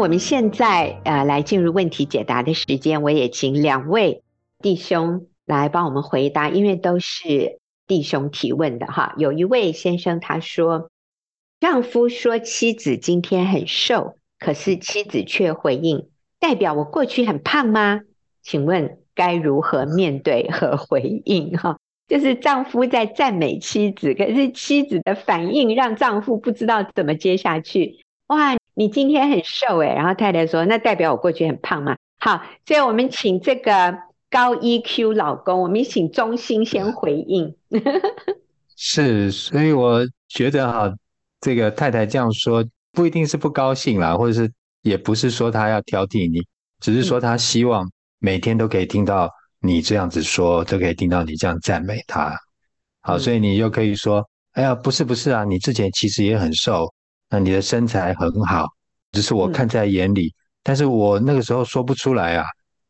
[0.00, 4.22] 我们现在呃来进入问题解答的时间，我也请两位
[4.62, 9.12] 弟兄来帮我们回答，因为都是弟兄提问的哈。
[9.18, 10.88] 有一位先生他说，
[11.60, 16.08] 丈夫说妻子今天很瘦，可是妻子却回应，
[16.38, 18.00] 代表我过去很胖吗？
[18.42, 21.76] 请问该如何面对和回应哈？
[22.08, 28.00] 就是丈夫在赞美妻子，可是妻子的反应让丈夫不知道怎么接下去。
[28.28, 28.56] 哇！
[28.80, 31.94] 你今天很瘦诶，然后太太说，那代表我过去很胖嘛？
[32.18, 33.94] 好，所以我们请这个
[34.30, 37.54] 高 EQ 老公，我们请中心先回应。
[38.74, 40.00] 是，所以我
[40.30, 40.90] 觉得哈，
[41.42, 44.50] 这个太太这样说不一定是不高兴啦，或者是
[44.80, 46.40] 也不是说她要挑剔你，
[46.80, 47.86] 只是说她希望
[48.18, 49.28] 每天都可以听到
[49.60, 52.34] 你这样子说，都可以听到你这样赞美她。
[53.02, 56.90] 好，所以你又可以说，哎呀，不是不是啊，你之前其实也很瘦，
[57.30, 58.68] 那你的身材很好，
[59.12, 62.44] 只是我看在眼里，嗯、但是我那个时候说不出来啊。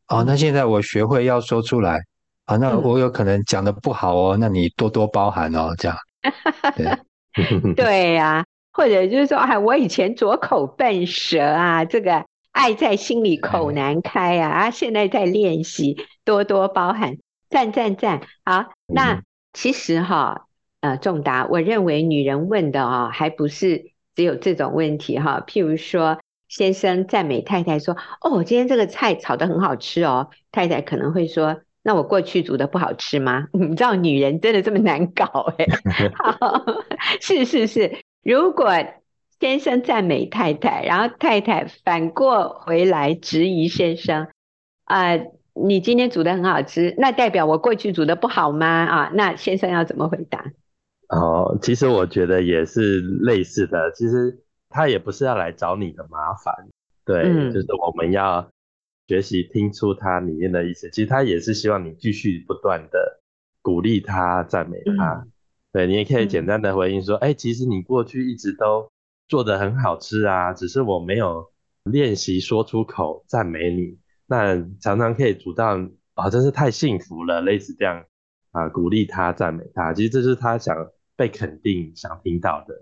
[0.07, 1.97] 哦，那现在我学会要说出来，
[2.45, 5.97] 啊，那我有可能讲的不好哦，那你多多包涵哦，这样。
[6.75, 17.17] 对 对呀、啊，或者就是说，哎，我以前左口笨舌啊，这个爱在心里口难开啊，啊，现在在练习，多多包涵，
[17.49, 18.21] 赞赞赞。
[18.43, 19.21] 好，那
[19.53, 20.47] 其实哈，
[20.81, 26.19] 呃，仲达，我认为女人问的啊，还不是只有这种问题哈，譬如说。
[26.53, 35.65] 先生赞美太太说：“哦，今天这个菜炒得很好吃哦。”太太可能会说：“那我过去煮的不好吃吗？”你知道女人真的这么难搞哎？
[36.19, 36.65] 好，
[37.21, 37.99] 是是是。
[38.21, 38.67] 如果
[39.39, 44.27] 先生赞美太太，然后太太反过回来质疑先生
[44.83, 45.17] ：“啊、
[45.53, 50.43] 你今天煮的很好吃，那代表我过去煮的不好吗？”啊，那先生要怎么回答？
[51.11, 53.91] 哦，其实我觉得也是类似的。
[53.91, 54.43] 其实。
[54.73, 56.69] 他也不是要来找你的麻烦，
[57.03, 58.49] 对，嗯、就是我们要
[59.05, 60.89] 学习听出他里面的意思。
[60.91, 63.19] 其实他也是希望你继续不断的
[63.61, 65.15] 鼓励他、赞美他。
[65.15, 65.31] 嗯、
[65.73, 68.89] 对，你也可以简单的回应说：“哎、嗯欸，其实你过去一直都
[69.27, 71.51] 做得很好吃啊，只是我没有
[71.83, 73.99] 练习说出口赞美你。
[74.25, 75.77] 那常常可以主到
[76.13, 78.05] 啊、哦，真是太幸福了，类似这样
[78.51, 79.93] 啊，鼓励他、赞美他。
[79.93, 80.77] 其实这是他想
[81.21, 82.73] 被肯定、想听到的。”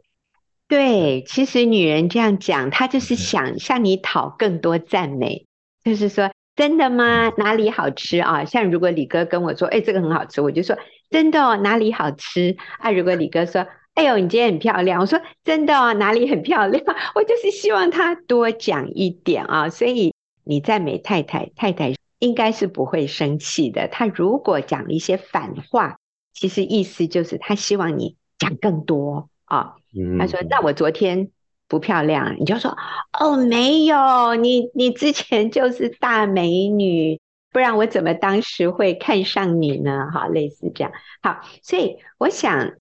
[0.70, 5.46] 对，其实女人这样讲，她就是想向你讨更多赞美，
[5.84, 7.34] 就是说，真的吗？
[7.38, 8.46] 哪里好吃啊？
[8.46, 10.78] 像如果李哥跟我说，哎，这个很好吃，我就说
[11.10, 12.92] 真的哦，哪里好吃啊？
[12.92, 16.82] 如果李哥说，哎呦，你今天很漂亮，我说真的哦，哪里很漂亮？
[17.16, 19.70] 我就是希望他多讲一点啊。
[19.70, 20.14] 所以
[20.46, 23.88] 你赞美太太，太太应该是不会生气的。
[23.88, 25.98] 她如果讲一些反话，
[26.32, 29.76] 其实意思就是她希望你讲更多啊。
[30.18, 31.30] 他说：“那我昨天
[31.68, 32.76] 不漂亮，你就说
[33.20, 37.20] 哦，没有，你你之前就是大美女，
[37.52, 40.10] 不然我怎么当时会看上你呢？
[40.12, 40.92] 哈，类似这样。
[41.22, 42.74] 好，所以我想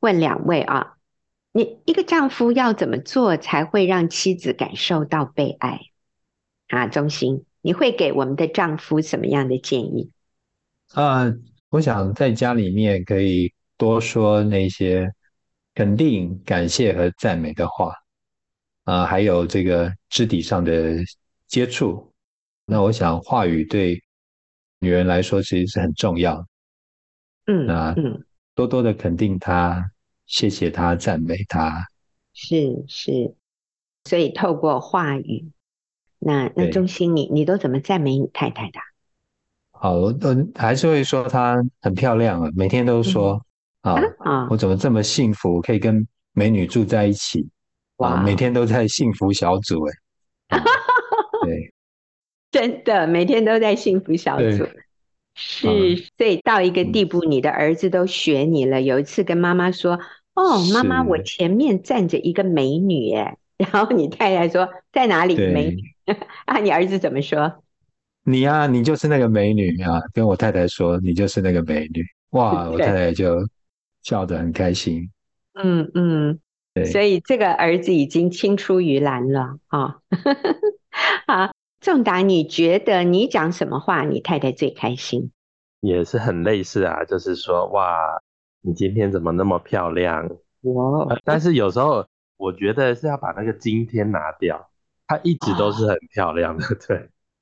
[0.00, 0.94] 问两位啊，
[1.52, 5.80] 你一个丈夫要怎么做才会让妻子感受到被爱？
[6.68, 10.10] 啊，中心，你会给我们的丈夫什么样的建议？
[10.94, 11.34] 呃，
[11.70, 15.10] 我想在家里面可以多说那些。”
[15.72, 17.94] 肯定、感谢和赞美的话，
[18.84, 20.96] 啊，还有这个肢体上的
[21.46, 22.12] 接触，
[22.66, 24.02] 那我想话语对
[24.80, 26.44] 女人来说其实是很重要。
[27.46, 28.20] 嗯，那嗯，
[28.54, 29.92] 多多的肯定她，
[30.26, 31.86] 谢谢她，赞美她。
[32.34, 33.34] 是是，
[34.04, 35.52] 所以透过话语，
[36.18, 38.80] 那那中心你，你你都怎么赞美你太太的？
[39.70, 40.14] 好，我
[40.56, 43.40] 还是会说她很漂亮啊，每天都说。
[43.82, 44.48] 嗯啊啊！
[44.50, 47.48] 我怎么这么幸福，可以跟美女住在一起？
[47.96, 50.64] 哇，每天都在幸福小组哎、啊。
[51.44, 51.72] 对，
[52.50, 54.66] 真的每天都在幸福小组。
[55.34, 58.82] 是，所以到一个地步，你的儿子都学你了。
[58.82, 59.98] 有一次跟妈妈说
[60.34, 65.36] ：“哦，妈妈，我前面站着一个美女哎。”然后你太太说：“在哪里？
[65.36, 65.82] 美女？”
[66.44, 67.62] 啊，你儿子怎么说？
[68.24, 70.00] 你呀、啊，你就是那个美女啊！
[70.12, 72.04] 跟我太太说，你就是那个美女。
[72.30, 73.38] 哇， 我太太就。
[74.02, 75.10] 笑得很开心，
[75.54, 76.40] 嗯嗯，
[76.74, 79.94] 对，所以这个儿子已经青出于蓝了啊、哦。
[81.26, 85.30] 好，仲达，你觉得你讲什么话，你太太最开心？
[85.80, 88.20] 也是很类似啊，就是说，哇，
[88.60, 90.28] 你今天怎么那么漂亮？
[90.62, 91.18] 哇、呃！
[91.24, 94.68] 但是有时候我觉得是要把那个今天拿掉，
[95.06, 96.66] 她一直都是很漂亮的，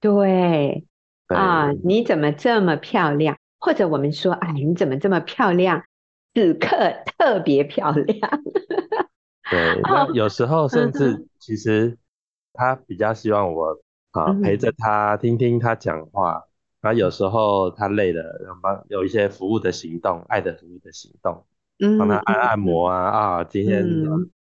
[0.00, 0.86] 对
[1.26, 3.36] 对啊，你怎么这么漂亮？
[3.59, 5.82] 或者我们说，哎，你怎么这么漂亮？
[6.39, 6.68] 此刻
[7.18, 8.43] 特别漂亮，
[9.51, 9.80] 对。
[9.82, 11.99] 那有时候甚至其实
[12.53, 13.76] 他比较希望我
[14.12, 16.45] 啊陪着他听听他讲话。
[16.80, 21.45] 然后有时候他累了，然后帮有一些服务的行动，爱的服务的行动，
[21.99, 23.84] 帮他按按摩啊啊，今天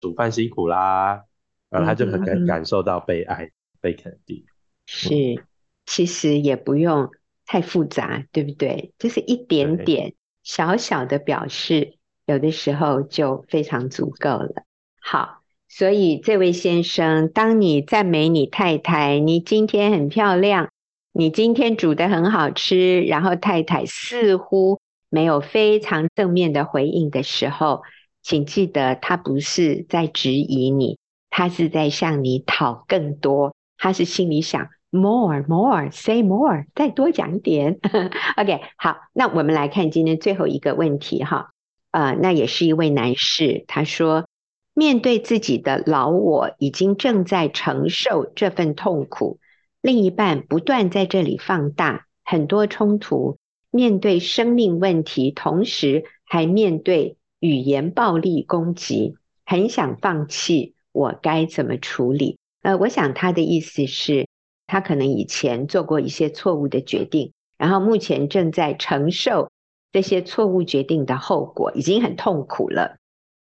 [0.00, 1.24] 煮饭辛苦啦，
[1.68, 4.44] 然后他就很感感受到被爱、被肯定。
[4.86, 5.44] 是，
[5.84, 7.10] 其实也不用
[7.44, 8.92] 太复杂，对不对？
[9.00, 10.14] 就是一点点。
[10.48, 14.62] 小小的表示，有的时候就非常足够了。
[14.98, 20.70] 好，所以这位先生，当你赞美你太太，你今天很漂亮，
[21.12, 24.80] 你今天煮的很好吃，然后太太似乎
[25.10, 27.82] 没有非常正面的回应的时候，
[28.22, 34.66] 请记得，他不是在质疑你，他是在向你讨更多，他是心里想。
[34.90, 37.78] More, more, say more，再多讲一点。
[38.36, 41.50] OK，好，那我们来看今天最后一个问题哈。
[41.90, 44.26] 呃，那也是一位男士，他说，
[44.74, 49.40] 面对自己的老我已经正在承受这份痛苦，
[49.82, 53.38] 另一半不断在这里放大很多冲突，
[53.70, 62.38] 面对生命问题，同时还面对语言暴力攻击，很想放弃，我该怎么处理？
[62.62, 64.26] 呃，我想他的意思是，
[64.68, 69.50] 他可能以前做过一些错误的决定，然后目前正在承受。
[69.90, 72.98] 这些错误决定的后果已经很痛苦了，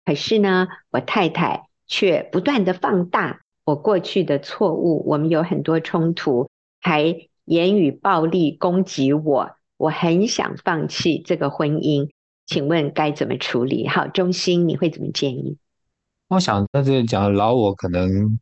[0.07, 6.49] 可是呢，我太太却不断地放大我过去的错误，我们有很多冲突，
[6.81, 12.09] 还言语暴力攻击我，我很想放弃这个婚姻，
[12.47, 13.87] 请问该怎么处理？
[13.87, 15.59] 好，中心，你会怎么建议？
[16.29, 18.41] 我想在这里讲老我可能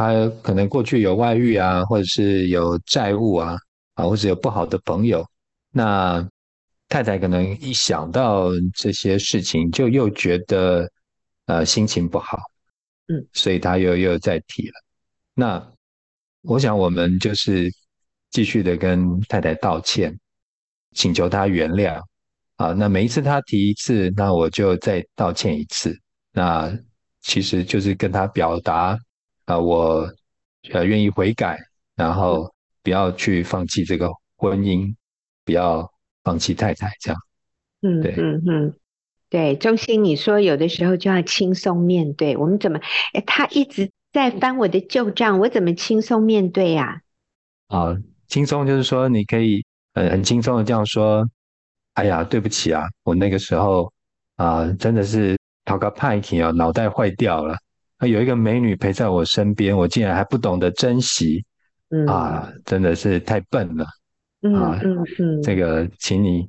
[0.00, 3.56] 他可能过去有外遇啊，或者是有债务啊，
[3.94, 5.22] 啊，或者有不好的朋友，
[5.70, 6.26] 那。
[6.92, 10.90] 太太可能一想到这些事情，就又觉得
[11.46, 12.36] 呃心情不好，
[13.06, 14.72] 嗯，所以他又又再提了。
[15.32, 15.72] 那
[16.42, 17.70] 我想我们就是
[18.30, 20.18] 继续的跟太太道歉，
[20.96, 22.02] 请求她原谅
[22.56, 22.72] 啊。
[22.72, 25.96] 那每一次她提一次，那我就再道歉一次。
[26.32, 26.76] 那
[27.22, 28.98] 其实就是跟她表达
[29.50, 30.08] 啊，我
[30.72, 31.58] 呃愿意悔改，
[31.96, 34.94] 然后不要去放弃这个婚姻，
[35.44, 35.90] 不要。
[36.22, 37.18] 放弃太太这样，
[37.80, 38.74] 嗯，对，嗯嗯，
[39.30, 42.78] 对，中心，你说有的时候就要轻松面对，我们怎么？
[43.14, 47.00] 哎，他一直在翻我的旧账，我怎么轻松面对呀？
[47.68, 47.96] 啊，
[48.28, 51.26] 轻松就是说你可以很很轻松的这样说，
[51.94, 53.90] 哎呀，对不起啊，我那个时候
[54.36, 57.56] 啊，真的是讨个派气啊，脑袋坏掉了。
[58.06, 61.44] 有一个美女陪在我身边，我竟然还不懂得珍惜，
[61.90, 63.86] 嗯啊，真的是太笨了。
[64.42, 66.48] 嗯嗯嗯，这个请你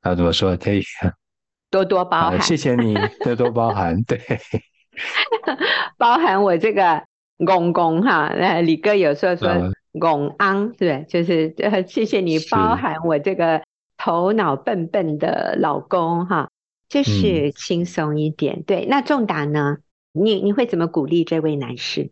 [0.00, 0.56] 啊怎么说？
[0.56, 0.82] 可以
[1.70, 4.18] 多多包涵，谢谢你多多包涵，对，
[5.96, 7.02] 包含我这个
[7.46, 8.34] 公公哈。
[8.36, 11.54] 那李哥有时候说公安，对，就是
[11.86, 13.62] 谢谢你包含我这个
[13.96, 16.50] 头脑笨笨的老公哈，
[16.88, 18.62] 就是轻松一点。
[18.64, 19.76] 对，那仲达呢？
[20.22, 22.10] 你你会怎么鼓励这位男士？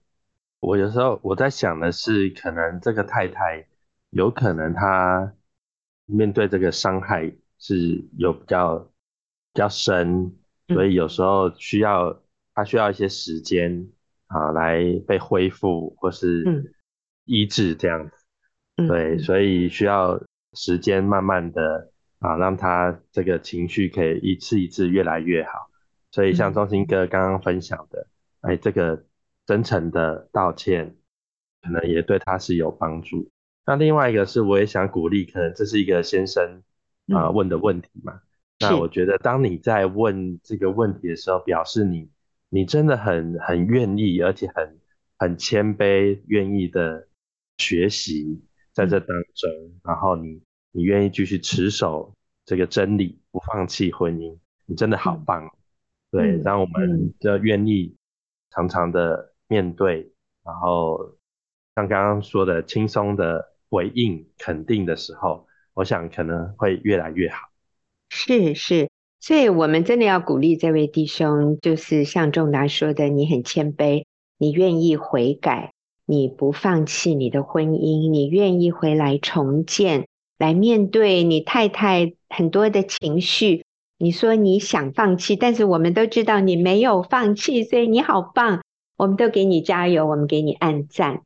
[0.60, 3.66] 我有时候我在想的是，可能这个太太。
[4.10, 5.34] 有可能她
[6.06, 10.32] 面对这个伤害是有比较比较深，
[10.68, 12.22] 所以有时候需要
[12.54, 13.88] 她需要一些时间
[14.28, 16.72] 啊来被恢复或是
[17.24, 20.18] 医治这样子，对，所以需要
[20.54, 21.90] 时间慢慢的
[22.20, 25.68] 啊让她这个情绪可以一次一次越来越好。
[26.16, 28.06] 所以像中心哥刚刚分享的，
[28.40, 29.04] 哎，这个
[29.44, 30.96] 真诚的道歉
[31.60, 33.28] 可能也对他是有帮助。
[33.66, 36.62] 那另外一个是，我也想鼓励，可能这是一个先生
[37.08, 38.14] 啊、呃、问的问题嘛。
[38.14, 38.22] 嗯、
[38.60, 42.08] 那我觉得，当你在问这个问题的时候，表示你
[42.48, 44.80] 你真的很很愿意，而且很
[45.18, 47.06] 很谦卑，愿意的
[47.58, 48.42] 学习
[48.72, 50.40] 在这当中，嗯、然后你
[50.72, 52.14] 你愿意继续持守
[52.46, 55.46] 这个真理，不放弃婚姻，你真的好棒。
[56.10, 57.94] 嗯、对，让我们就愿意
[58.50, 60.10] 常常的面对，
[60.44, 61.16] 然后
[61.74, 63.52] 像刚刚说的轻松的。
[63.68, 65.44] 回应肯定的时候，
[65.74, 67.48] 我想可能会越来越好。
[68.10, 68.88] 是是，
[69.18, 74.04] 所以我们真的要鼓励这位弟兄，就是像仲达说的，你很谦卑，
[74.38, 75.72] 你愿意悔改，
[76.06, 80.06] 你不放弃你的婚姻，你愿意回来重建，
[80.38, 83.64] 来面对你太太很多的情绪。
[83.98, 88.62] 你说你想放弃，但是我们都知道你没有放弃，所以你好棒，
[88.96, 91.22] 我们都给你加油，我们给你按赞。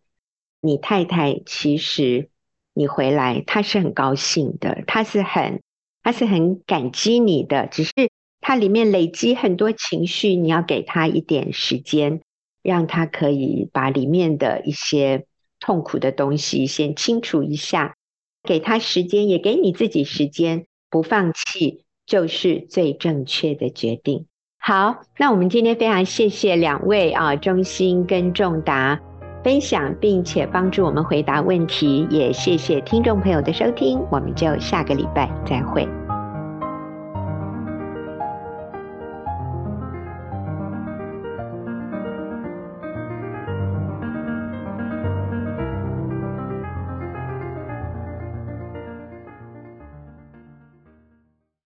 [0.60, 2.28] 你太太其实
[2.72, 5.62] 你回来，她是很高兴的，她是很，
[6.02, 7.66] 她是很感激你的。
[7.66, 7.92] 只是
[8.40, 12.20] 她里面累积很多情绪，你要给她一点时间，
[12.62, 15.26] 让她可以把里面的一些
[15.58, 17.96] 痛苦的东西先清除一下。
[18.44, 24.26] 给她时间，也给你自己时间，不放弃就是最正确的决定。
[24.58, 28.98] 好，那我们今天非常谢谢两位啊，中心跟仲达。
[29.44, 35.99] 分享并且帮助我们回答问题，也谢谢听众朋友的收听，我们就下个礼拜再会。